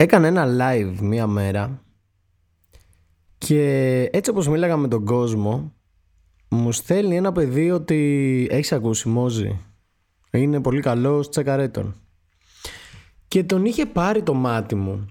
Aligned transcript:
Έκανε 0.00 0.26
ένα 0.26 0.46
live 0.60 0.98
μία 1.00 1.26
μέρα 1.26 1.82
και 3.38 3.62
έτσι 4.12 4.30
όπως 4.30 4.48
μίλαγα 4.48 4.76
με 4.76 4.88
τον 4.88 5.04
κόσμο 5.04 5.72
μου 6.48 6.72
στέλνει 6.72 7.16
ένα 7.16 7.32
παιδί 7.32 7.70
ότι 7.70 8.46
έχεις 8.50 8.72
ακούσει 8.72 9.08
Μόζι. 9.08 9.60
Είναι 10.30 10.60
πολύ 10.60 10.80
καλός 10.80 11.28
τσεκαρέτων. 11.28 11.94
Και 13.28 13.44
τον 13.44 13.64
είχε 13.64 13.86
πάρει 13.86 14.22
το 14.22 14.34
μάτι 14.34 14.74
μου. 14.74 15.06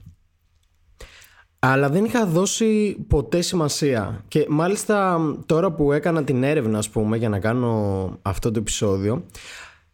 Αλλά 1.59 1.89
δεν 1.89 2.05
είχα 2.05 2.25
δώσει 2.25 2.97
ποτέ 3.07 3.41
σημασία. 3.41 4.23
Και 4.27 4.45
μάλιστα 4.49 5.19
τώρα 5.45 5.71
που 5.71 5.91
έκανα 5.91 6.23
την 6.23 6.43
έρευνα 6.43 6.77
ας 6.77 6.89
πούμε 6.89 7.17
για 7.17 7.29
να 7.29 7.39
κάνω 7.39 8.17
αυτό 8.21 8.51
το 8.51 8.59
επεισόδιο 8.59 9.25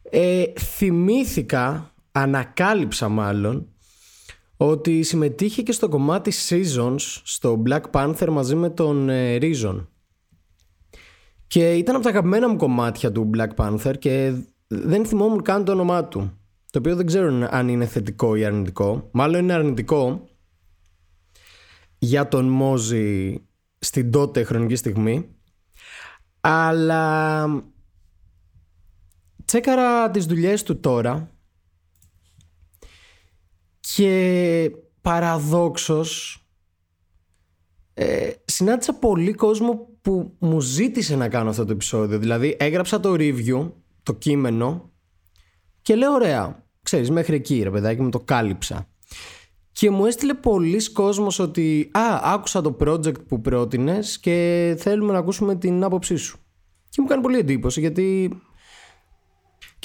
ε, 0.01 0.43
θυμήθηκα, 0.59 1.91
ανακάλυψα 2.11 3.09
μάλλον 3.09 3.69
ότι 4.57 5.03
συμμετείχε 5.03 5.61
και 5.61 5.71
στο 5.71 5.87
κομμάτι 5.89 6.31
Seasons 6.49 7.21
στο 7.23 7.63
Black 7.67 7.81
Panther 7.91 8.27
μαζί 8.31 8.55
με 8.55 8.69
τον 8.69 9.09
ε, 9.09 9.37
Reason. 9.41 9.85
Και 11.47 11.73
ήταν 11.73 11.95
από 11.95 12.03
τα 12.03 12.09
αγαπημένα 12.09 12.49
μου 12.49 12.55
κομμάτια 12.55 13.11
του 13.11 13.29
Black 13.33 13.55
Panther 13.55 13.93
και 13.99 14.33
δεν 14.67 15.05
θυμόμουν 15.05 15.41
καν 15.41 15.65
το 15.65 15.71
όνομά 15.71 16.05
του. 16.05 16.39
Το 16.71 16.79
οποίο 16.79 16.95
δεν 16.95 17.05
ξέρω 17.05 17.47
αν 17.49 17.67
είναι 17.67 17.85
θετικό 17.85 18.35
ή 18.35 18.45
αρνητικό. 18.45 19.09
Μάλλον 19.11 19.41
είναι 19.41 19.53
αρνητικό 19.53 20.29
για 21.97 22.27
τον 22.27 22.45
Μόζι 22.45 23.41
στην 23.79 24.11
τότε 24.11 24.43
χρονική 24.43 24.75
στιγμή. 24.75 25.29
Αλλά 26.41 27.47
τσέκαρα 29.45 30.11
τις 30.11 30.25
δουλειές 30.25 30.63
του 30.63 30.79
τώρα 30.79 31.34
και 33.95 34.71
παραδόξως 35.01 36.39
ε, 37.93 38.31
συνάντησα 38.45 38.93
πολύ 38.93 39.33
κόσμο 39.33 39.87
που 40.01 40.35
μου 40.39 40.59
ζήτησε 40.59 41.15
να 41.15 41.29
κάνω 41.29 41.49
αυτό 41.49 41.65
το 41.65 41.71
επεισόδιο. 41.71 42.19
Δηλαδή 42.19 42.55
έγραψα 42.59 42.99
το 42.99 43.13
review, 43.13 43.71
το 44.03 44.13
κείμενο 44.13 44.91
και 45.81 45.95
λέω 45.95 46.13
ωραία, 46.13 46.65
ξέρεις 46.81 47.09
μέχρι 47.11 47.35
εκεί 47.35 47.63
ρε 47.63 47.69
παιδάκι 47.69 48.01
μου 48.01 48.09
το 48.09 48.19
κάλυψα. 48.19 48.89
Και 49.71 49.89
μου 49.89 50.05
έστειλε 50.05 50.33
πολλοί 50.33 50.91
κόσμος 50.91 51.39
ότι 51.39 51.89
«Α, 51.93 52.33
άκουσα 52.33 52.61
το 52.61 52.77
project 52.79 53.25
που 53.27 53.41
πρότεινες 53.41 54.19
και 54.19 54.75
θέλουμε 54.79 55.11
να 55.11 55.17
ακούσουμε 55.17 55.55
την 55.55 55.83
άποψή 55.83 56.15
σου». 56.15 56.39
Και 56.89 57.01
μου 57.01 57.07
κάνει 57.07 57.21
πολύ 57.21 57.37
εντύπωση 57.37 57.79
γιατί 57.79 58.39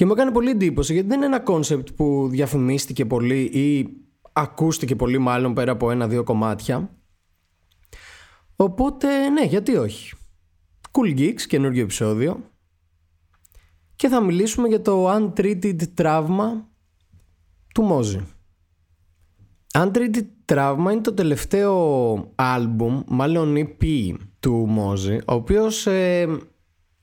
και 0.00 0.06
μου 0.06 0.12
έκανε 0.12 0.30
πολύ 0.30 0.50
εντύπωση 0.50 0.92
γιατί 0.92 1.08
δεν 1.08 1.16
είναι 1.16 1.26
ένα 1.26 1.40
κόνσεπτ 1.40 1.88
που 1.96 2.28
διαφημίστηκε 2.30 3.04
πολύ 3.04 3.40
ή 3.40 3.88
ακούστηκε 4.40 4.96
πολύ 4.96 5.18
μάλλον 5.18 5.54
πέρα 5.54 5.72
από 5.72 5.90
ένα-δύο 5.90 6.24
κομμάτια. 6.24 6.90
Οπότε 8.56 9.28
ναι, 9.28 9.44
γιατί 9.44 9.76
όχι. 9.76 10.14
Cool 10.90 11.18
Geeks, 11.18 11.42
καινούργιο 11.42 11.82
επεισόδιο. 11.82 12.50
Και 13.96 14.08
θα 14.08 14.20
μιλήσουμε 14.20 14.68
για 14.68 14.82
το 14.82 15.08
Untreated 15.08 15.80
Trauma 15.96 16.62
του 17.74 17.88
Mozzy. 17.90 18.22
Untreated 19.72 20.26
Trauma 20.44 20.88
είναι 20.92 21.00
το 21.00 21.14
τελευταίο 21.14 22.32
άλμπουμ, 22.34 23.02
μάλλον 23.06 23.54
EP 23.56 24.14
του 24.40 24.68
Mozi, 24.78 25.18
ο 25.26 25.34
οποίος 25.34 25.86
ε, 25.86 26.26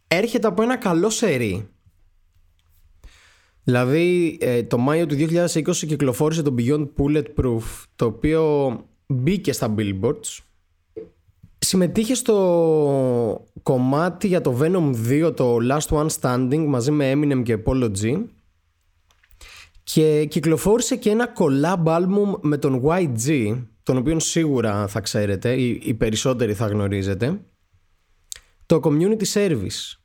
έρχεται 0.07 0.47
από 0.47 0.61
ένα 0.61 0.77
καλό 0.77 1.09
σερί 1.09 1.69
Δηλαδή 3.67 4.37
ε, 4.41 4.63
το 4.63 4.77
Μάιο 4.77 5.05
του 5.05 5.15
2020 5.15 5.71
κυκλοφόρησε 5.71 6.41
το 6.41 6.55
Beyond 6.57 6.87
Bulletproof 6.97 7.85
το 7.95 8.05
οποίο 8.05 8.73
μπήκε 9.07 9.51
στα 9.53 9.75
billboards. 9.77 10.39
Συμμετείχε 11.57 12.13
στο 12.13 13.45
κομμάτι 13.63 14.27
για 14.27 14.41
το 14.41 14.59
Venom 14.61 14.93
2 15.09 15.35
το 15.35 15.57
Last 15.69 15.87
One 15.87 16.07
Standing 16.19 16.65
μαζί 16.67 16.91
με 16.91 17.11
Eminem 17.15 17.41
και 17.43 17.57
Polo 17.65 17.91
G. 18.01 18.23
Και 19.83 20.25
κυκλοφόρησε 20.25 20.95
και 20.95 21.09
ένα 21.09 21.33
collab 21.37 21.83
album 21.85 22.39
με 22.41 22.57
τον 22.57 22.81
YG 22.85 23.57
τον 23.83 23.97
οποίο 23.97 24.19
σίγουρα 24.19 24.87
θα 24.87 25.01
ξέρετε 25.01 25.53
ή 25.53 25.81
οι 25.83 25.93
περισσότεροι 25.93 26.53
θα 26.53 26.67
γνωρίζετε. 26.67 27.41
Το 28.65 28.79
Community 28.83 29.25
Service 29.33 29.97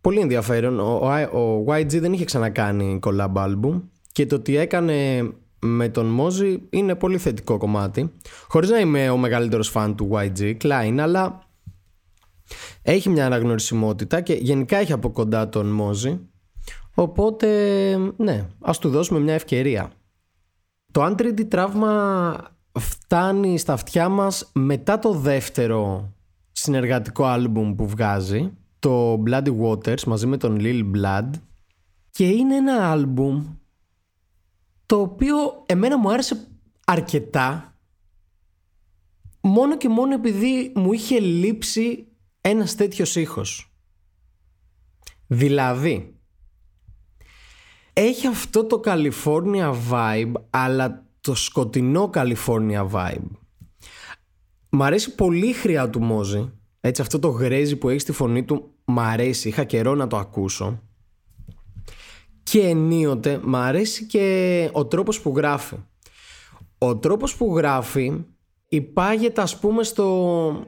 Πολύ 0.00 0.20
ενδιαφέρον. 0.20 0.80
Ο, 0.80 1.38
ο, 1.38 1.64
YG 1.68 2.00
δεν 2.00 2.12
είχε 2.12 2.24
ξανακάνει 2.24 2.98
collab 3.02 3.32
album 3.34 3.82
και 4.12 4.26
το 4.26 4.34
ότι 4.34 4.56
έκανε 4.56 5.28
με 5.60 5.88
τον 5.88 6.18
Mozi 6.20 6.58
είναι 6.70 6.94
πολύ 6.94 7.18
θετικό 7.18 7.58
κομμάτι. 7.58 8.12
Χωρίς 8.48 8.70
να 8.70 8.78
είμαι 8.78 9.10
ο 9.10 9.16
μεγαλύτερος 9.16 9.68
φαν 9.68 9.96
του 9.96 10.10
YG, 10.12 10.56
Klein, 10.62 10.96
αλλά 10.98 11.48
έχει 12.82 13.08
μια 13.08 13.26
αναγνωρισιμότητα 13.26 14.20
και 14.20 14.32
γενικά 14.32 14.76
έχει 14.76 14.92
από 14.92 15.10
κοντά 15.10 15.48
τον 15.48 15.80
Mozi. 15.80 16.18
Οπότε, 16.94 17.48
ναι, 18.16 18.46
ας 18.60 18.78
του 18.78 18.90
δώσουμε 18.90 19.20
μια 19.20 19.34
ευκαιρία. 19.34 19.92
Το 20.92 21.06
Untreated 21.06 21.48
τραύμα 21.48 22.34
φτάνει 22.78 23.58
στα 23.58 23.72
αυτιά 23.72 24.08
μας 24.08 24.50
μετά 24.52 24.98
το 24.98 25.12
δεύτερο 25.12 26.12
συνεργατικό 26.52 27.24
άλμπουμ 27.24 27.74
που 27.74 27.88
βγάζει 27.88 28.52
το 28.80 29.22
Bloody 29.26 29.60
Waters 29.60 30.02
μαζί 30.04 30.26
με 30.26 30.36
τον 30.36 30.58
Lil 30.60 30.90
Blood 30.94 31.30
και 32.10 32.28
είναι 32.28 32.56
ένα 32.56 32.90
άλμπουμ 32.90 33.46
το 34.86 35.00
οποίο 35.00 35.36
εμένα 35.66 35.98
μου 35.98 36.12
άρεσε 36.12 36.48
αρκετά 36.84 37.74
μόνο 39.40 39.76
και 39.76 39.88
μόνο 39.88 40.14
επειδή 40.14 40.72
μου 40.74 40.92
είχε 40.92 41.20
λείψει 41.20 42.06
ένας 42.40 42.74
τέτοιος 42.74 43.16
ήχος. 43.16 43.74
Δηλαδή, 45.26 46.20
έχει 47.92 48.26
αυτό 48.26 48.64
το 48.64 48.80
California 48.84 49.74
vibe, 49.90 50.32
αλλά 50.50 51.06
το 51.20 51.34
σκοτεινό 51.34 52.10
California 52.14 52.90
vibe. 52.90 53.30
Μ' 54.68 54.82
αρέσει 54.82 55.14
πολύ 55.14 55.48
η 55.48 55.52
χρειά 55.52 55.90
του 55.90 56.00
Μόζη, 56.02 56.52
έτσι 56.80 57.02
αυτό 57.02 57.18
το 57.18 57.28
γρέζι 57.28 57.76
που 57.76 57.88
έχεις 57.88 58.02
στη 58.02 58.12
φωνή 58.12 58.44
του 58.44 58.74
μ' 58.84 59.00
αρέσει, 59.00 59.48
είχα 59.48 59.64
καιρό 59.64 59.94
να 59.94 60.06
το 60.06 60.16
ακούσω. 60.16 60.82
Και 62.42 62.60
ενίοτε 62.60 63.40
μ' 63.42 63.56
αρέσει 63.56 64.06
και 64.06 64.68
ο 64.72 64.86
τρόπος 64.86 65.20
που 65.20 65.32
γράφει. 65.36 65.76
Ο 66.78 66.96
τρόπος 66.96 67.36
που 67.36 67.56
γράφει 67.56 68.24
υπάγεται 68.68 69.40
ας 69.40 69.58
πούμε 69.58 69.82
στο, 69.82 70.66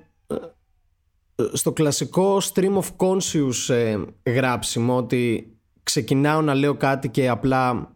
στο 1.52 1.72
κλασικό 1.72 2.40
stream 2.52 2.78
of 2.78 2.96
conscious 2.96 3.74
ε, 3.74 3.98
γράψιμο 4.30 4.96
ότι 4.96 5.52
ξεκινάω 5.82 6.42
να 6.42 6.54
λέω 6.54 6.74
κάτι 6.74 7.08
και 7.08 7.28
απλά 7.28 7.94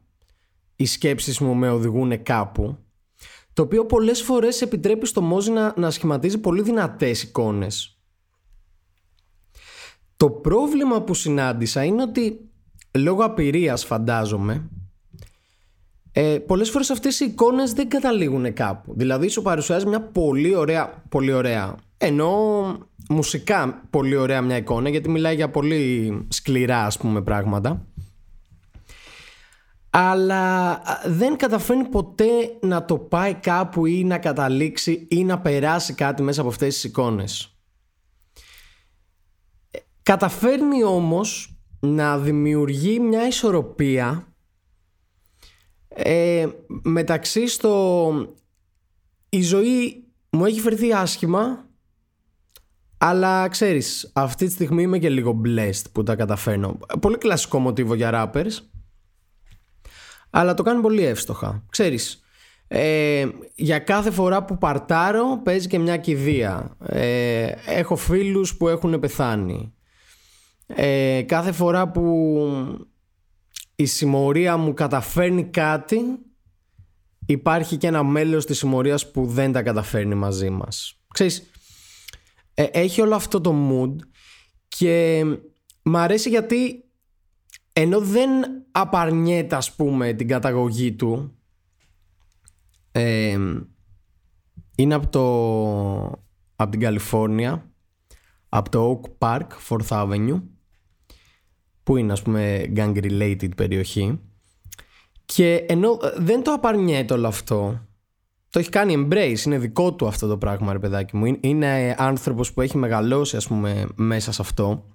οι 0.77 0.87
σκέψεις 0.87 1.39
μου 1.39 1.55
με 1.55 1.71
οδηγούν 1.71 2.23
κάπου 2.23 2.79
το 3.53 3.63
οποίο 3.63 3.87
πολλές 3.87 4.23
φορές 4.23 4.63
επιτρέπει 4.63 5.07
στο 5.07 5.21
Μόζι 5.21 5.51
να, 5.51 5.75
να 5.77 5.91
σχηματίζει 5.91 6.39
πολύ 6.39 6.63
δυνατές 6.63 7.23
εικόνες 7.23 7.96
το 10.17 10.31
πρόβλημα 10.31 11.03
που 11.03 11.15
συνάντησα 11.15 11.85
είναι 11.85 12.03
ότι 12.03 12.41
λόγω 12.99 13.25
απειρίας 13.25 13.85
φαντάζομαι 13.85 14.71
ε, 16.13 16.39
πολλές 16.47 16.71
φορές 16.71 16.91
αυτές 16.91 17.21
οι 17.21 17.25
εικόνες 17.25 17.73
δεν 17.73 17.89
καταλήγουν 17.89 18.53
κάπου. 18.53 18.95
Δηλαδή 18.97 19.29
σου 19.29 19.43
παρουσιάζει 19.43 19.87
μια 19.87 20.01
πολύ 20.01 20.55
ωραία, 20.55 21.03
πολύ 21.09 21.33
ωραία 21.33 21.77
ενώ 21.99 22.31
μουσικά 23.09 23.83
πολύ 23.91 24.17
ωραία 24.17 24.43
μια 24.43 24.57
εικόνα 24.57 24.89
γιατί 24.89 25.09
μιλάει 25.09 25.35
για 25.35 25.51
πολύ 25.51 26.27
σκληρά 26.29 26.85
ας 26.85 26.99
πούμε 26.99 27.23
πράγματα 27.23 27.87
αλλά 29.91 30.81
δεν 31.07 31.37
καταφέρνει 31.37 31.85
ποτέ 31.85 32.25
να 32.61 32.85
το 32.85 32.99
πάει 32.99 33.35
κάπου 33.35 33.87
ή 33.87 34.05
να 34.05 34.19
καταλήξει 34.19 35.07
ή 35.11 35.25
να 35.25 35.39
περάσει 35.39 35.95
κάτι 35.95 36.23
μέσα 36.23 36.41
από 36.41 36.51
αυτές 36.51 36.75
τις 36.75 36.85
εικόνες. 36.85 37.56
Καταφέρνει 40.07 40.85
όμως 40.85 41.59
να 41.81 42.19
δημιουργεί 42.19 43.01
μια 43.01 43.27
ισορροπία 43.27 44.35
ε, 45.89 46.47
μεταξύ 46.83 47.49
στο 47.49 48.13
η 49.29 49.43
ζωή 49.43 50.05
μου 50.31 50.45
έχει 50.45 50.61
φερθεί 50.61 50.93
άσχημα 50.93 51.69
αλλά 52.99 53.49
ξέρεις 53.49 54.11
αυτή 54.15 54.47
τη 54.47 54.53
στιγμή 54.53 54.83
είμαι 54.83 54.99
και 54.99 55.11
λίγο 55.11 55.41
blessed 55.45 55.85
που 55.93 56.03
τα 56.03 56.17
καταφέρνω 56.17 56.79
πολύ 57.01 57.19
κλασικό 57.19 57.59
μοτίβο 57.59 57.95
για 57.95 58.11
rappers 58.35 58.53
αλλά 60.31 60.55
το 60.55 60.63
κάνει 60.63 60.81
πολύ 60.81 61.05
εύστοχα. 61.05 61.65
Ξέρεις 61.69 62.21
ε, 62.69 63.29
για 63.55 63.79
κάθε 63.79 64.11
φορά 64.11 64.45
που 64.45 64.59
παρτάρω 64.59 65.41
παίζει 65.45 65.67
και 65.67 65.79
μια 65.79 65.97
κηδεία. 65.97 66.77
Ε, 66.87 67.53
έχω 67.67 67.97
φίλους 67.97 68.57
που 68.57 68.69
έχουν 68.69 69.01
πεθάνει 69.01 69.76
ε, 70.67 71.23
κάθε 71.23 71.53
φορά 71.53 71.91
που 71.91 72.39
η 73.75 73.87
συμμορία 73.87 74.57
μου 74.57 74.75
καταφέρνει 74.75 75.45
κάτι 75.45 76.01
υπάρχει 77.27 77.77
και 77.77 77.87
ένα 77.87 78.03
μέλος 78.03 78.47
της 78.47 78.59
συμμορίας 78.59 79.11
που 79.11 79.27
δεν 79.27 79.53
τα 79.53 79.63
καταφέρνει 79.63 80.15
μαζί 80.15 80.51
μας. 80.51 81.01
Ξέρεις, 81.13 81.51
ε, 82.55 82.63
έχει 82.63 83.01
όλο 83.01 83.15
αυτό 83.15 83.41
το 83.41 83.55
mood 83.71 83.97
και 84.69 85.25
μ' 85.83 85.97
αρέσει 85.97 86.29
γιατί 86.29 86.85
ενώ 87.73 88.01
δεν 88.01 88.29
απαρνιέται 88.73 89.57
ας 89.57 89.75
πούμε 89.75 90.13
την 90.13 90.29
καταγωγή 90.29 90.93
του 90.93 91.39
ε, 92.93 93.39
είναι 94.77 94.95
από, 94.95 95.09
το, 95.09 96.25
από 96.57 96.71
την 96.71 96.81
Καλιφόρνια 96.81 97.71
από 98.49 98.71
το 98.71 99.01
Oak 99.03 99.11
Park, 99.19 99.47
4th 99.69 99.89
Avenue 99.89 100.43
που 101.87 101.97
είναι 101.97 102.13
ας 102.13 102.23
πούμε 102.23 102.73
gang 102.77 102.97
related 102.97 103.57
περιοχή. 103.57 104.21
Και 105.25 105.55
ενώ 105.69 105.99
δεν 106.17 106.43
το 106.43 106.53
απαρνιέται 106.53 107.15
όλο 107.15 107.27
αυτό. 107.27 107.87
Το 108.51 108.59
έχει 108.59 108.69
κάνει 108.69 108.95
embrace, 109.09 109.39
είναι 109.47 109.59
δικό 109.59 109.95
του 109.95 110.07
αυτό 110.07 110.27
το 110.27 110.39
πράγμα 110.39 110.73
ρε 110.73 110.79
παιδάκι 110.79 111.17
μου. 111.17 111.37
Είναι 111.41 111.95
άνθρωπος 111.99 112.53
που 112.53 112.61
έχει 112.61 112.77
μεγαλώσει 112.77 113.37
ας 113.37 113.47
πούμε 113.47 113.87
μέσα 113.95 114.33
σε 114.33 114.43
αυτό. 114.43 114.87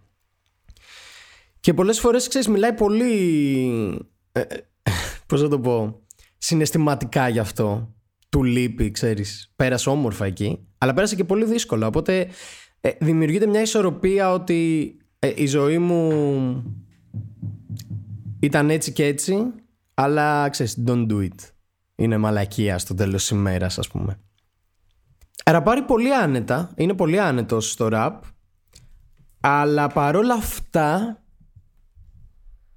Και 1.59 1.73
πολλές 1.73 1.99
φορές 1.99 2.27
ξέρεις 2.27 2.47
μιλάει 2.47 2.73
πολύ 2.73 3.13
ε, 4.31 4.39
ε 4.39 4.45
πώς 5.25 5.41
θα 5.41 5.47
το 5.47 5.59
πω 5.59 6.01
συναισθηματικά 6.37 7.29
γι' 7.29 7.39
αυτό. 7.39 7.95
Του 8.29 8.43
λείπει 8.43 8.91
ξέρεις. 8.91 9.53
Πέρασε 9.55 9.89
όμορφα 9.89 10.25
εκεί 10.25 10.65
αλλά 10.77 10.93
πέρασε 10.93 11.15
και 11.15 11.23
πολύ 11.23 11.45
δύσκολα 11.45 11.87
οπότε 11.87 12.27
ε, 12.81 12.91
δημιουργείται 12.99 13.45
μια 13.45 13.61
ισορροπία 13.61 14.33
ότι 14.33 14.95
ε, 15.23 15.33
η 15.35 15.45
ζωή 15.45 15.77
μου 15.77 16.63
ήταν 18.39 18.69
έτσι 18.69 18.91
και 18.91 19.05
έτσι 19.05 19.35
αλλά 19.93 20.49
ξέρεις 20.49 20.83
don't 20.87 21.07
do 21.11 21.21
it. 21.21 21.49
Είναι 21.95 22.17
μαλακία 22.17 22.77
στο 22.77 22.93
τέλος 22.93 23.21
της 23.21 23.29
ημέρας 23.29 23.79
ας 23.79 23.87
πούμε. 23.87 24.19
Ραπάρει 25.45 25.81
πολύ 25.81 26.15
άνετα 26.15 26.71
είναι 26.75 26.93
πολύ 26.93 27.19
άνετος 27.19 27.71
στο 27.71 27.87
ραπ 27.87 28.23
αλλά 29.39 29.87
παρόλα 29.87 30.33
αυτά 30.33 31.21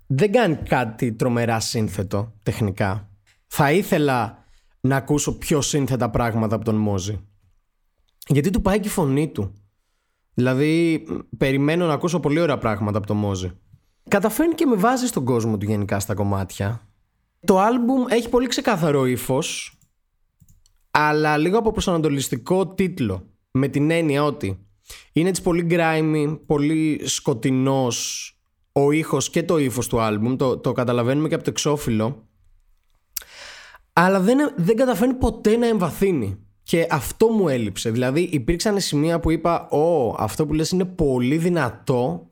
δεν 0.07 0.33
κάνει 0.33 0.57
κάτι 0.57 1.13
τρομερά 1.13 1.61
σύνθετο 1.61 2.33
τεχνικά. 2.43 3.09
Θα 3.47 3.73
ήθελα 3.73 4.45
να 4.81 4.97
ακούσω 4.97 5.39
πιο 5.39 5.61
σύνθετα 5.61 6.11
πράγματα 6.11 6.55
από 6.55 6.65
τον 6.65 6.77
Μόζη. 6.77 7.21
Γιατί 8.27 8.51
του 8.51 8.61
πάει 8.61 8.81
και 8.81 8.89
η 8.89 8.91
φωνή 8.91 9.29
του 9.29 9.55
Δηλαδή, 10.35 11.05
περιμένω 11.39 11.87
να 11.87 11.93
ακούσω 11.93 12.21
πολύ 12.21 12.41
ωραία 12.41 12.59
πράγματα 12.59 12.99
από 12.99 13.07
το 13.07 13.15
Μόζι. 13.15 13.51
Καταφέρνει 14.09 14.55
και 14.55 14.67
με 14.67 14.77
βάζει 14.77 15.07
στον 15.07 15.25
κόσμο 15.25 15.59
του 15.59 15.67
γενικά 15.67 16.01
στα 16.01 16.15
κομμάτια. 16.15 16.89
Το 17.45 17.59
άλμπουμ 17.59 18.05
έχει 18.09 18.29
πολύ 18.29 18.47
ξεκάθαρο 18.47 19.07
ύφος, 19.07 19.79
αλλά 20.91 21.37
λίγο 21.37 21.59
από 21.59 21.71
προσανατολιστικό 21.71 22.67
τίτλο. 22.67 23.29
Με 23.51 23.69
την 23.69 23.91
έννοια 23.91 24.25
ότι 24.25 24.67
είναι 25.13 25.29
έτσι 25.29 25.43
πολύ 25.43 25.67
grimy, 25.71 26.39
πολύ 26.47 27.01
σκοτεινός 27.05 28.29
ο 28.73 28.91
ήχος 28.91 29.31
και 29.31 29.43
το 29.43 29.59
ύφος 29.59 29.89
του 29.89 30.01
άλμπουμ. 30.01 30.37
Το, 30.37 30.59
το 30.59 30.73
καταλαβαίνουμε 30.73 31.29
και 31.29 31.35
από 31.35 31.45
το 31.45 31.51
εξώφυλλο. 31.51 32.29
Αλλά 33.93 34.21
δεν, 34.21 34.55
δεν 34.57 34.77
καταφέρνει 34.77 35.15
ποτέ 35.15 35.57
να 35.57 35.67
εμβαθύνει. 35.67 36.44
Και 36.65 36.87
αυτό 36.91 37.29
μου 37.29 37.49
έλειψε. 37.49 37.91
Δηλαδή 37.91 38.21
υπήρξαν 38.21 38.81
σημεία 38.81 39.21
που 39.21 39.31
είπα 39.31 39.69
«Ω, 39.69 40.15
αυτό 40.19 40.47
που 40.47 40.53
λες 40.53 40.71
είναι 40.71 40.85
πολύ 40.85 41.37
δυνατό» 41.37 42.29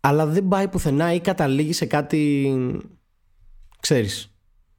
αλλά 0.00 0.26
δεν 0.26 0.48
πάει 0.48 0.68
πουθενά 0.68 1.12
ή 1.12 1.20
καταλήγει 1.20 1.72
σε 1.72 1.86
κάτι, 1.86 2.54
ξέρεις, 3.80 4.34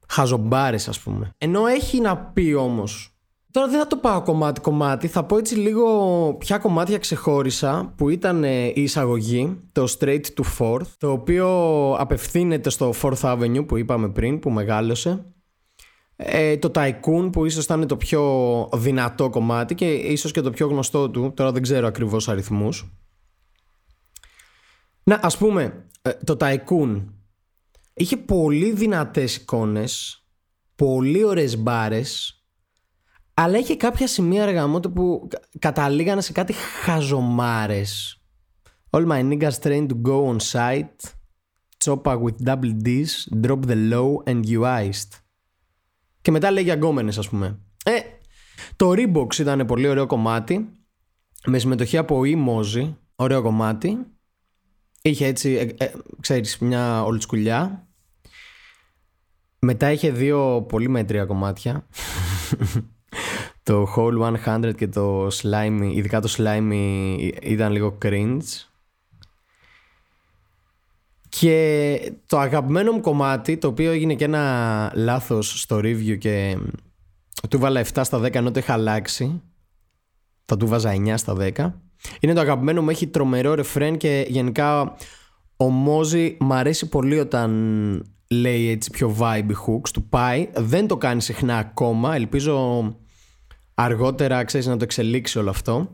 χαζομπάρες 0.08 0.88
ας 0.88 1.00
πούμε. 1.00 1.30
Ενώ 1.38 1.66
έχει 1.66 2.00
να 2.00 2.16
πει 2.16 2.52
όμως 2.52 3.14
Τώρα 3.52 3.68
δεν 3.68 3.78
θα 3.78 3.86
το 3.86 3.96
πάω 3.96 4.22
κομμάτι-κομμάτι, 4.22 5.08
θα 5.08 5.24
πω 5.24 5.36
έτσι 5.36 5.54
λίγο 5.54 6.34
ποια 6.38 6.58
κομμάτια 6.58 6.98
ξεχώρισα 6.98 7.92
που 7.96 8.08
ήταν 8.08 8.44
ε, 8.44 8.66
η 8.66 8.82
εισαγωγή, 8.82 9.60
το 9.72 9.86
Straight 9.98 10.20
to 10.20 10.42
Fourth, 10.58 10.86
το 10.98 11.10
οποίο 11.10 11.48
απευθύνεται 11.98 12.70
στο 12.70 12.92
Fourth 13.02 13.20
Avenue 13.20 13.66
που 13.66 13.76
είπαμε 13.76 14.08
πριν, 14.08 14.38
που 14.38 14.50
μεγάλωσε 14.50 15.24
ε, 16.22 16.56
το 16.56 16.70
Tycoon 16.74 17.28
που 17.32 17.44
ίσως 17.44 17.66
θα 17.66 17.74
είναι 17.74 17.86
το 17.86 17.96
πιο 17.96 18.68
δυνατό 18.74 19.30
κομμάτι 19.30 19.74
και 19.74 19.92
ίσως 19.92 20.32
και 20.32 20.40
το 20.40 20.50
πιο 20.50 20.66
γνωστό 20.66 21.10
του, 21.10 21.32
τώρα 21.36 21.52
δεν 21.52 21.62
ξέρω 21.62 21.86
ακριβώς 21.86 22.28
αριθμούς. 22.28 22.92
Να, 25.02 25.20
ας 25.22 25.36
πούμε, 25.36 25.86
ε, 26.02 26.10
το 26.24 26.36
Tycoon 26.40 27.04
είχε 27.94 28.16
πολύ 28.16 28.72
δυνατές 28.72 29.36
εικόνες, 29.36 30.24
πολύ 30.76 31.24
ωραίες 31.24 31.58
μπάρες, 31.58 32.42
αλλά 33.34 33.58
είχε 33.58 33.76
κάποια 33.76 34.06
σημεία 34.06 34.42
αργαμότο 34.42 34.90
που 34.90 35.28
καταλήγανε 35.58 36.20
σε 36.20 36.32
κάτι 36.32 36.52
χαζομάρες. 36.52 38.14
All 38.90 39.06
my 39.06 39.22
niggas 39.30 39.58
trained 39.62 39.88
to 39.88 39.94
go 40.02 40.26
on 40.26 40.38
site, 40.52 41.14
choppa 41.84 42.20
with 42.22 42.44
double 42.44 42.74
D's, 42.84 43.28
drop 43.40 43.62
the 43.66 43.78
low 43.92 44.22
and 44.26 44.44
you 44.46 44.64
iced. 44.64 45.29
Και 46.22 46.30
μετά 46.30 46.50
λέει 46.50 46.62
για 46.62 46.74
γκόμενες 46.74 47.18
ας 47.18 47.28
πούμε. 47.28 47.58
Ε, 47.84 47.98
το 48.76 48.90
Reeboks 48.90 49.38
ήταν 49.38 49.66
πολύ 49.66 49.88
ωραίο 49.88 50.06
κομμάτι. 50.06 50.70
Με 51.46 51.58
συμμετοχή 51.58 51.96
από 51.96 52.20
Imozi. 52.24 52.94
Ωραίο 53.16 53.42
κομμάτι. 53.42 53.98
Είχε 55.02 55.26
έτσι, 55.26 55.50
ε, 55.78 55.84
ε, 55.84 55.92
ξέρεις, 56.20 56.58
μια 56.58 57.04
ολτσκουλιά. 57.04 57.88
Μετά 59.58 59.92
είχε 59.92 60.10
δύο 60.10 60.62
πολύ 60.68 60.88
μέτρια 60.88 61.24
κομμάτια. 61.24 61.86
το 63.62 63.86
Whole 63.96 64.36
100 64.44 64.72
και 64.76 64.88
το 64.88 65.26
Slimy, 65.26 65.90
ειδικά 65.94 66.20
το 66.20 66.34
Slimy 66.36 67.30
ήταν 67.42 67.72
λίγο 67.72 67.98
cringe. 68.02 68.69
Και 71.30 72.12
το 72.26 72.38
αγαπημένο 72.38 72.92
μου 72.92 73.00
κομμάτι, 73.00 73.56
το 73.56 73.68
οποίο 73.68 73.90
έγινε 73.92 74.14
και 74.14 74.24
ένα 74.24 74.92
λάθος 74.94 75.60
στο 75.60 75.76
review 75.76 76.18
και 76.18 76.58
του 77.50 77.58
βάλα 77.58 77.84
7 77.94 78.00
στα 78.04 78.18
10 78.18 78.34
ενώ 78.34 78.50
το 78.50 78.58
είχα 78.58 78.72
αλλάξει. 78.72 79.42
Θα 80.44 80.56
του 80.56 80.66
βάζα 80.66 80.92
9 80.92 81.14
στα 81.16 81.36
10. 81.38 81.72
Είναι 82.20 82.34
το 82.34 82.40
αγαπημένο 82.40 82.82
μου, 82.82 82.90
έχει 82.90 83.06
τρομερό 83.06 83.54
ρεφρέν 83.54 83.96
και 83.96 84.26
γενικά 84.28 84.96
ο 85.56 85.68
Μόζι 85.68 86.36
μ' 86.40 86.52
αρέσει 86.52 86.88
πολύ 86.88 87.18
όταν 87.18 87.50
λέει 88.28 88.68
έτσι 88.68 88.90
πιο 88.90 89.16
vibe 89.18 89.50
hooks, 89.66 89.88
του 89.92 90.08
πάει. 90.08 90.48
Δεν 90.54 90.86
το 90.86 90.96
κάνει 90.96 91.22
συχνά 91.22 91.58
ακόμα, 91.58 92.14
ελπίζω 92.14 92.84
αργότερα 93.74 94.44
ξέρεις 94.44 94.66
να 94.66 94.76
το 94.76 94.84
εξελίξει 94.84 95.38
όλο 95.38 95.50
αυτό. 95.50 95.90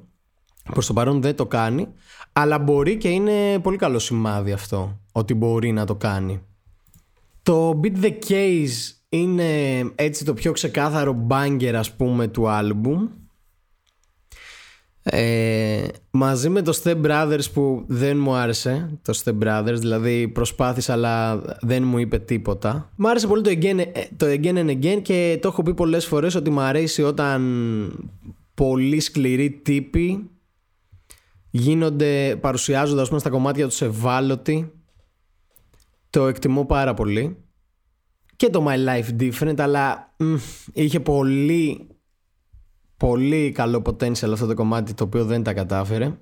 Προς 0.72 0.87
το 0.87 0.92
παρόν 0.92 1.22
δεν 1.22 1.37
το 1.37 1.46
κάνει, 1.46 1.88
αλλά 2.32 2.58
μπορεί 2.58 2.96
και 2.96 3.08
είναι 3.08 3.58
πολύ 3.58 3.76
καλό 3.76 3.99
σημάδι 3.99 4.52
αυτό 4.52 5.00
ότι 5.16 5.35
μπορεί 5.35 5.73
να 5.73 5.85
το 5.85 5.94
κάνει. 5.94 6.42
Το 7.42 7.80
Beat 7.82 8.04
the 8.04 8.12
Case 8.28 8.94
είναι 9.08 9.80
έτσι 9.94 10.25
το 10.25 10.35
πιο 10.35 10.52
ξεκάθαρο 10.52 11.26
banger 11.30 11.73
ας 11.75 11.92
πούμε 11.92 12.26
του 12.28 12.49
άλμπουμ. 12.49 13.08
Ε, 15.02 15.87
μαζί 16.11 16.49
με 16.49 16.62
το 16.62 16.80
Step 16.82 17.02
Brothers 17.04 17.44
που 17.52 17.85
δεν 17.87 18.18
μου 18.18 18.35
άρεσε 18.35 18.99
το 19.02 19.20
Step 19.25 19.38
Brothers 19.42 19.76
δηλαδή 19.78 20.28
προσπάθησα 20.28 20.92
αλλά 20.92 21.42
δεν 21.61 21.82
μου 21.82 21.99
είπε 21.99 22.18
τίποτα. 22.18 22.90
Μου 22.96 23.08
άρεσε 23.08 23.26
πολύ 23.26 23.42
το 23.42 23.50
again, 23.50 23.78
ε, 23.78 24.02
το 24.16 24.26
again 24.26 24.56
and 24.56 24.70
Again 24.70 24.99
και 25.02 25.38
το 25.42 25.49
έχω 25.49 25.62
πει 25.62 25.75
πολλές 25.75 26.06
φορές 26.06 26.35
ότι 26.35 26.50
μου 26.50 26.61
αρέσει 26.61 27.02
όταν 27.02 28.08
πολύ 28.54 29.00
σκληροί 29.00 29.50
τύποι 29.50 30.30
γίνονται 31.50 32.37
παρουσιάζονται 32.40 33.00
ας 33.00 33.08
πούμε 33.08 33.20
στα 33.20 33.30
κομμάτια 33.30 33.66
τους 33.68 33.82
ευάλωτοι 33.82 34.70
το 36.10 36.26
εκτιμώ 36.26 36.64
πάρα 36.64 36.94
πολύ. 36.94 37.36
Και 38.36 38.50
το 38.50 38.66
My 38.68 38.76
Life 38.88 39.20
Different 39.20 39.60
αλλά 39.60 40.14
μ, 40.18 40.34
είχε 40.72 41.00
πολύ 41.00 41.88
πολύ 42.96 43.52
καλό 43.52 43.82
potential 43.86 44.30
αυτό 44.32 44.46
το 44.46 44.54
κομμάτι 44.54 44.94
το 44.94 45.04
οποίο 45.04 45.25
δεν 45.25 45.42
τα 45.42 45.52
κατάφερε. 45.52 46.18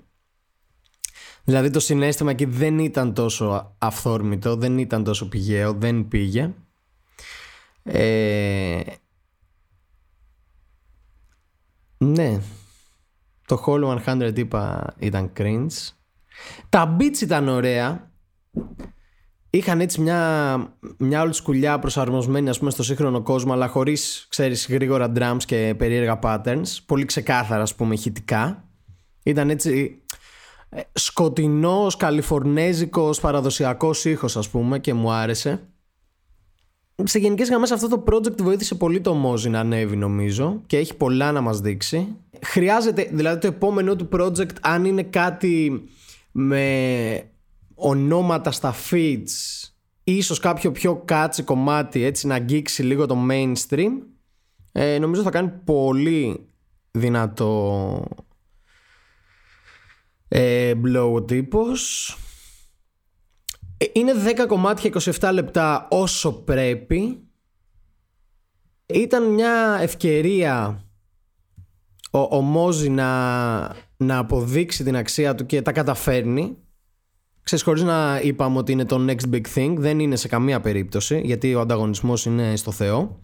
Δηλαδή 1.44 1.70
το 1.70 1.80
συνέστημα 1.80 2.30
εκεί 2.30 2.44
δεν 2.44 2.78
ήταν 2.78 3.14
τόσο 3.14 3.76
αυθόρμητο 3.78 4.56
δεν 4.56 4.78
ήταν 4.78 5.04
τόσο 5.04 5.28
πηγαίο 5.28 5.72
δεν 5.72 6.08
πήγε. 6.08 6.54
Ε, 7.82 8.82
ναι. 11.98 12.40
Το 13.46 13.64
Hollow 13.66 14.04
100 14.04 14.32
είπα 14.36 14.94
ήταν 14.98 15.32
cringe. 15.36 15.88
Τα 16.68 16.96
beats 16.98 17.20
ήταν 17.20 17.48
ωραία 17.48 18.12
είχαν 19.56 19.80
έτσι 19.80 20.00
μια, 20.00 20.56
μια 20.98 21.22
όλη 21.22 21.32
σκουλιά 21.32 21.78
προσαρμοσμένη 21.78 22.48
ας 22.48 22.58
πούμε 22.58 22.70
στο 22.70 22.82
σύγχρονο 22.82 23.22
κόσμο 23.22 23.52
αλλά 23.52 23.68
χωρίς 23.68 24.26
ξέρεις 24.28 24.66
γρήγορα 24.70 25.12
drums 25.16 25.42
και 25.46 25.74
περίεργα 25.78 26.18
patterns 26.22 26.78
πολύ 26.86 27.04
ξεκάθαρα 27.04 27.62
ας 27.62 27.74
πούμε 27.74 27.94
ηχητικά 27.94 28.64
ήταν 29.22 29.50
έτσι 29.50 30.02
ε, 30.68 30.80
σκοτεινός 30.92 31.96
καλιφορνέζικος 31.96 33.20
παραδοσιακός 33.20 34.04
ήχος 34.04 34.36
ας 34.36 34.48
πούμε 34.48 34.78
και 34.78 34.94
μου 34.94 35.12
άρεσε 35.12 35.68
σε 37.02 37.18
γενικές 37.18 37.48
γραμμές 37.48 37.70
αυτό 37.70 37.88
το 37.88 38.04
project 38.06 38.42
βοήθησε 38.42 38.74
πολύ 38.74 39.00
το 39.00 39.26
Mozi 39.26 39.50
να 39.50 39.60
ανέβει 39.60 39.96
νομίζω 39.96 40.62
και 40.66 40.76
έχει 40.76 40.96
πολλά 40.96 41.32
να 41.32 41.40
μας 41.40 41.60
δείξει. 41.60 42.16
Χρειάζεται, 42.42 43.08
δηλαδή 43.12 43.40
το 43.40 43.46
επόμενο 43.46 43.96
του 43.96 44.08
project 44.12 44.56
αν 44.60 44.84
είναι 44.84 45.02
κάτι 45.02 45.84
με 46.32 47.33
ονόματα 47.74 48.50
στα 48.50 48.74
feeds 48.90 49.68
ίσως 50.04 50.38
κάποιο 50.38 50.72
πιο 50.72 50.96
κάτσι 51.04 51.42
κομμάτι 51.42 52.02
έτσι 52.02 52.26
να 52.26 52.34
αγγίξει 52.34 52.82
λίγο 52.82 53.06
το 53.06 53.16
mainstream 53.30 53.92
ε, 54.72 54.98
νομίζω 54.98 55.22
θα 55.22 55.30
κάνει 55.30 55.52
πολύ 55.64 56.48
δυνατό 56.90 58.04
ε, 60.28 60.72
blow 60.84 61.12
ο 61.12 61.22
τύπος. 61.22 62.16
Ε, 63.76 63.84
είναι 63.92 64.12
10 64.36 64.44
κομμάτια 64.48 64.90
27 65.20 65.30
λεπτά 65.32 65.88
όσο 65.90 66.32
πρέπει. 66.32 67.18
Ήταν 68.86 69.32
μια 69.32 69.78
ευκαιρία 69.80 70.84
ο, 72.10 72.18
ο 72.18 72.40
Μόζι 72.40 72.88
να, 72.88 73.60
να 73.96 74.18
αποδείξει 74.18 74.84
την 74.84 74.96
αξία 74.96 75.34
του 75.34 75.46
και 75.46 75.62
τα 75.62 75.72
καταφέρνει 75.72 76.56
Ξέρεις, 77.44 77.64
χωρίς 77.64 77.82
να 77.82 78.20
είπαμε 78.22 78.58
ότι 78.58 78.72
είναι 78.72 78.84
το 78.84 79.04
next 79.08 79.34
big 79.34 79.42
thing, 79.54 79.74
δεν 79.78 79.98
είναι 79.98 80.16
σε 80.16 80.28
καμία 80.28 80.60
περίπτωση, 80.60 81.20
γιατί 81.24 81.54
ο 81.54 81.60
ανταγωνισμός 81.60 82.24
είναι 82.24 82.56
στο 82.56 82.70
Θεό. 82.70 83.20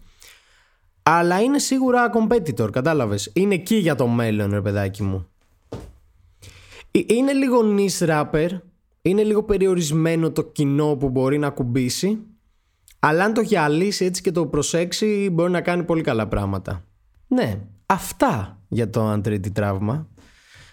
Αλλά 1.03 1.41
είναι 1.41 1.59
σίγουρα 1.59 2.09
competitor, 2.13 2.71
κατάλαβες. 2.71 3.31
Είναι 3.33 3.53
εκεί 3.53 3.75
για 3.75 3.95
το 3.95 4.07
μέλλον, 4.07 4.51
ρε 4.51 4.61
παιδάκι 4.61 5.03
μου. 5.03 5.27
Ε, 6.91 6.99
είναι 7.07 7.33
λίγο 7.33 7.59
niche 7.77 8.07
rapper, 8.07 8.49
είναι 9.01 9.23
λίγο 9.23 9.43
περιορισμένο 9.43 10.31
το 10.31 10.43
κοινό 10.43 10.95
που 10.95 11.09
μπορεί 11.09 11.37
να 11.37 11.49
κουμπίσει, 11.49 12.19
αλλά 12.99 13.23
αν 13.23 13.33
το 13.33 13.41
γυαλίσει 13.41 14.05
έτσι 14.05 14.21
και 14.21 14.31
το 14.31 14.45
προσέξει, 14.45 15.29
μπορεί 15.31 15.51
να 15.51 15.61
κάνει 15.61 15.83
πολύ 15.83 16.01
καλά 16.01 16.27
πράγματα. 16.27 16.83
Ναι, 17.27 17.59
αυτά 17.85 18.59
για 18.67 18.89
το 18.89 19.07
αντρίτη 19.07 19.51
τραύμα. 19.51 20.07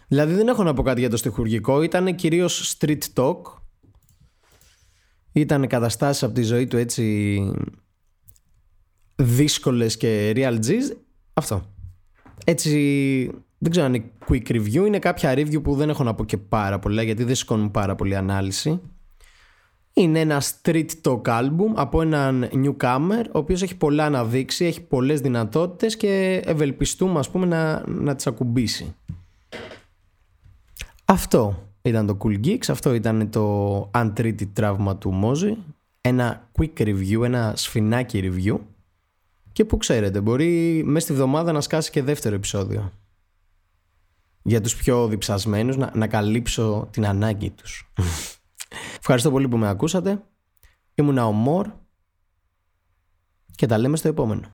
Δηλαδή 0.09 0.35
δεν 0.35 0.49
έχω 0.49 0.63
να 0.63 0.75
πω 0.75 0.83
κάτι 0.83 1.01
για 1.01 1.11
το 1.11 1.17
στοιχουργικό. 1.17 1.83
Ήταν 1.83 2.15
κυρίως 2.15 2.77
street 2.79 3.03
talk. 3.15 3.41
Ήταν 5.33 5.67
καταστάσεις 5.67 6.23
από 6.23 6.35
τη 6.35 6.43
ζωή 6.43 6.67
του 6.67 6.77
έτσι 6.77 7.39
δύσκολες 9.17 9.97
και 9.97 10.33
real 10.37 10.59
G's. 10.59 10.97
Αυτό. 11.33 11.63
Έτσι 12.45 13.31
δεν 13.59 13.71
ξέρω 13.71 13.87
αν 13.87 13.95
είναι 13.95 14.11
quick 14.29 14.51
review. 14.51 14.87
Είναι 14.87 14.99
κάποια 14.99 15.35
review 15.35 15.63
που 15.63 15.75
δεν 15.75 15.89
έχω 15.89 16.03
να 16.05 16.15
πω 16.15 16.25
και 16.25 16.37
πάρα 16.37 16.79
πολλά 16.79 17.03
γιατί 17.03 17.25
δεν 17.25 17.35
σηκώνουν 17.35 17.71
πάρα 17.71 17.95
πολύ 17.95 18.17
ανάλυση. 18.17 18.81
Είναι 19.93 20.21
ένα 20.21 20.43
street 20.43 20.89
talk 21.03 21.23
album 21.23 21.73
από 21.75 22.03
έναν 22.03 22.49
newcomer 22.53 23.25
ο 23.33 23.39
οποίος 23.39 23.63
έχει 23.63 23.77
πολλά 23.77 24.11
να 24.11 24.25
δείξει, 24.25 24.65
έχει 24.65 24.81
πολλές 24.81 25.21
δυνατότητες 25.21 25.97
και 25.97 26.43
ευελπιστούμε 26.45 27.19
ας 27.19 27.31
πούμε 27.31 27.47
να, 27.47 27.85
να 27.89 28.15
τις 28.17 28.27
ακουμπήσει. 28.27 28.95
Αυτό 31.11 31.69
ήταν 31.83 32.07
το 32.07 32.17
Cool 32.21 32.45
Geeks, 32.45 32.69
αυτό 32.69 32.95
ήταν 32.95 33.31
το 33.31 33.81
Untreated 33.95 34.49
τραύμα 34.53 34.97
του 34.97 35.21
Mozi. 35.23 35.57
Ένα 36.01 36.51
quick 36.59 36.79
review, 36.79 37.23
ένα 37.23 37.53
σφινάκι 37.57 38.21
review. 38.25 38.59
Και 39.53 39.65
που 39.65 39.77
ξέρετε, 39.77 40.21
μπορεί 40.21 40.83
μέσα 40.85 41.07
στη 41.07 41.15
βδομάδα 41.15 41.53
να 41.53 41.61
σκάσει 41.61 41.91
και 41.91 42.03
δεύτερο 42.03 42.35
επεισόδιο. 42.35 42.93
Για 44.43 44.61
τους 44.61 44.77
πιο 44.77 45.09
διψασμένους, 45.09 45.77
να, 45.77 45.91
να 45.95 46.07
καλύψω 46.07 46.89
την 46.91 47.07
ανάγκη 47.07 47.51
τους. 47.51 47.93
Ευχαριστώ 49.01 49.31
πολύ 49.31 49.49
που 49.49 49.57
με 49.57 49.69
ακούσατε. 49.69 50.23
Ήμουνα 50.95 51.27
ο 51.27 51.33
Μορ 51.33 51.71
και 53.55 53.67
τα 53.67 53.79
λέμε 53.79 53.97
στο 53.97 54.09
επόμενο. 54.09 54.47